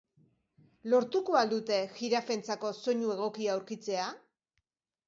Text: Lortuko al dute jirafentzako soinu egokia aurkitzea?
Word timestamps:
Lortuko 0.93 1.37
al 1.41 1.51
dute 1.51 1.77
jirafentzako 1.99 2.73
soinu 2.81 3.17
egokia 3.19 3.55
aurkitzea? 3.59 4.11